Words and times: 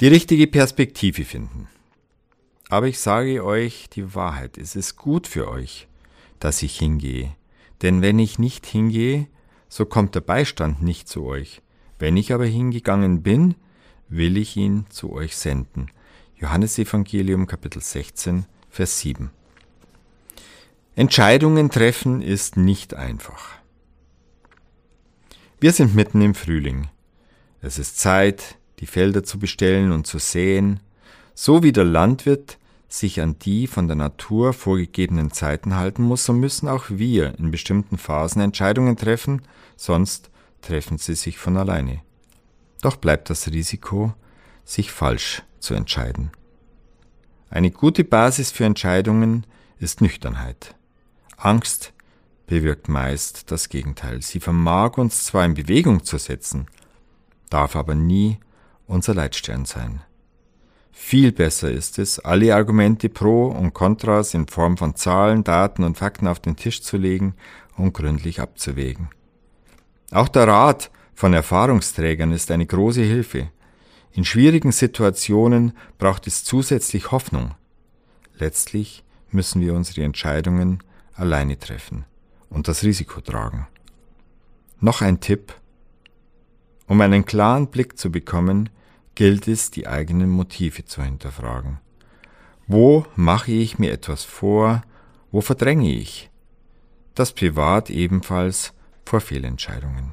Die 0.00 0.08
richtige 0.08 0.46
Perspektive 0.46 1.26
finden. 1.26 1.68
Aber 2.70 2.88
ich 2.88 2.98
sage 2.98 3.44
euch 3.44 3.90
die 3.90 4.14
Wahrheit, 4.14 4.56
es 4.56 4.74
ist 4.74 4.96
gut 4.96 5.26
für 5.26 5.46
euch, 5.48 5.88
dass 6.38 6.62
ich 6.62 6.78
hingehe. 6.78 7.36
Denn 7.82 8.00
wenn 8.00 8.18
ich 8.18 8.38
nicht 8.38 8.64
hingehe, 8.64 9.26
so 9.68 9.84
kommt 9.84 10.14
der 10.14 10.22
Beistand 10.22 10.82
nicht 10.82 11.06
zu 11.06 11.26
euch. 11.26 11.60
Wenn 11.98 12.16
ich 12.16 12.32
aber 12.32 12.46
hingegangen 12.46 13.22
bin, 13.22 13.56
will 14.08 14.38
ich 14.38 14.56
ihn 14.56 14.86
zu 14.88 15.12
euch 15.12 15.36
senden. 15.36 15.90
Johannes 16.34 16.78
Evangelium 16.78 17.46
Kapitel 17.46 17.82
16, 17.82 18.46
Vers 18.70 19.00
7. 19.00 19.30
Entscheidungen 20.94 21.70
treffen 21.70 22.22
ist 22.22 22.56
nicht 22.56 22.94
einfach. 22.94 23.50
Wir 25.60 25.72
sind 25.72 25.94
mitten 25.94 26.22
im 26.22 26.34
Frühling. 26.34 26.88
Es 27.60 27.78
ist 27.78 27.98
Zeit, 27.98 28.56
die 28.80 28.86
Felder 28.86 29.22
zu 29.22 29.38
bestellen 29.38 29.92
und 29.92 30.06
zu 30.06 30.18
säen. 30.18 30.80
So 31.34 31.62
wie 31.62 31.72
der 31.72 31.84
Landwirt 31.84 32.58
sich 32.88 33.20
an 33.20 33.38
die 33.38 33.66
von 33.66 33.86
der 33.86 33.96
Natur 33.96 34.52
vorgegebenen 34.52 35.30
Zeiten 35.30 35.76
halten 35.76 36.02
muss, 36.02 36.24
so 36.24 36.32
müssen 36.32 36.68
auch 36.68 36.86
wir 36.88 37.38
in 37.38 37.50
bestimmten 37.50 37.98
Phasen 37.98 38.42
Entscheidungen 38.42 38.96
treffen, 38.96 39.42
sonst 39.76 40.30
treffen 40.60 40.98
sie 40.98 41.14
sich 41.14 41.38
von 41.38 41.56
alleine. 41.56 42.00
Doch 42.82 42.96
bleibt 42.96 43.30
das 43.30 43.48
Risiko, 43.48 44.14
sich 44.64 44.90
falsch 44.90 45.42
zu 45.60 45.74
entscheiden. 45.74 46.30
Eine 47.48 47.70
gute 47.70 48.04
Basis 48.04 48.50
für 48.50 48.64
Entscheidungen 48.64 49.46
ist 49.78 50.00
Nüchternheit. 50.00 50.74
Angst 51.36 51.92
bewirkt 52.46 52.88
meist 52.88 53.50
das 53.50 53.68
Gegenteil. 53.68 54.22
Sie 54.22 54.40
vermag 54.40 54.98
uns 54.98 55.24
zwar 55.24 55.44
in 55.44 55.54
Bewegung 55.54 56.04
zu 56.04 56.18
setzen, 56.18 56.66
darf 57.48 57.76
aber 57.76 57.94
nie 57.94 58.38
unser 58.90 59.14
Leitstern 59.14 59.64
sein. 59.64 60.02
Viel 60.90 61.32
besser 61.32 61.70
ist 61.70 61.98
es, 61.98 62.18
alle 62.18 62.54
Argumente 62.54 63.08
pro 63.08 63.46
und 63.46 63.72
kontras 63.72 64.34
in 64.34 64.48
Form 64.48 64.76
von 64.76 64.96
Zahlen, 64.96 65.44
Daten 65.44 65.84
und 65.84 65.96
Fakten 65.96 66.26
auf 66.26 66.40
den 66.40 66.56
Tisch 66.56 66.82
zu 66.82 66.96
legen 66.96 67.34
und 67.76 67.94
gründlich 67.94 68.40
abzuwägen. 68.40 69.08
Auch 70.10 70.28
der 70.28 70.48
Rat 70.48 70.90
von 71.14 71.32
Erfahrungsträgern 71.32 72.32
ist 72.32 72.50
eine 72.50 72.66
große 72.66 73.02
Hilfe. 73.02 73.48
In 74.12 74.24
schwierigen 74.24 74.72
Situationen 74.72 75.72
braucht 75.98 76.26
es 76.26 76.44
zusätzlich 76.44 77.12
Hoffnung. 77.12 77.54
Letztlich 78.38 79.04
müssen 79.30 79.60
wir 79.62 79.74
unsere 79.74 80.02
Entscheidungen 80.02 80.82
alleine 81.14 81.58
treffen 81.58 82.04
und 82.48 82.66
das 82.66 82.82
Risiko 82.82 83.20
tragen. 83.20 83.68
Noch 84.80 85.00
ein 85.00 85.20
Tipp. 85.20 85.54
Um 86.88 87.00
einen 87.00 87.24
klaren 87.24 87.68
Blick 87.68 87.96
zu 87.96 88.10
bekommen, 88.10 88.68
gilt 89.14 89.48
es, 89.48 89.70
die 89.70 89.86
eigenen 89.86 90.30
Motive 90.30 90.84
zu 90.84 91.02
hinterfragen. 91.02 91.78
Wo 92.66 93.04
mache 93.16 93.52
ich 93.52 93.78
mir 93.78 93.92
etwas 93.92 94.24
vor, 94.24 94.82
wo 95.30 95.40
verdränge 95.40 95.92
ich? 95.92 96.30
Das 97.14 97.32
privat 97.32 97.90
ebenfalls 97.90 98.72
vor 99.04 99.20
Fehlentscheidungen. 99.20 100.12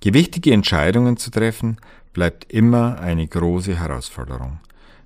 Gewichtige 0.00 0.52
Entscheidungen 0.52 1.16
zu 1.16 1.30
treffen, 1.30 1.78
bleibt 2.12 2.52
immer 2.52 3.00
eine 3.00 3.26
große 3.26 3.78
Herausforderung, 3.78 4.60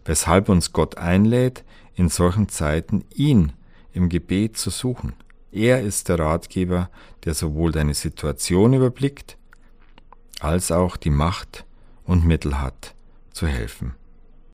weshalb 0.04 0.48
uns 0.48 0.72
Gott 0.72 0.98
einlädt, 0.98 1.64
in 1.94 2.08
solchen 2.08 2.48
Zeiten 2.48 3.04
ihn 3.14 3.52
im 3.92 4.08
Gebet 4.08 4.56
zu 4.56 4.70
suchen. 4.70 5.14
Er 5.50 5.80
ist 5.80 6.08
der 6.08 6.18
Ratgeber, 6.18 6.90
der 7.24 7.34
sowohl 7.34 7.72
deine 7.72 7.94
Situation 7.94 8.74
überblickt, 8.74 9.36
als 10.40 10.70
auch 10.70 10.96
die 10.96 11.10
Macht 11.10 11.64
und 12.08 12.24
Mittel 12.24 12.60
hat, 12.60 12.94
zu 13.30 13.46
helfen. 13.46 13.94